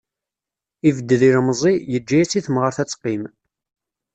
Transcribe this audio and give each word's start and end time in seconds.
Yebded 0.85 1.21
yilemẓi, 1.25 1.73
yeǧǧa-as 1.91 2.31
i 2.33 2.39
temɣart 2.45 2.77
ad 2.81 2.87
teqqim 2.89 3.23